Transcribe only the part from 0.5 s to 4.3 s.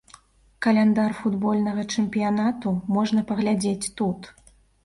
Каляндар футбольнага чэмпіянату можна паглядзець тут.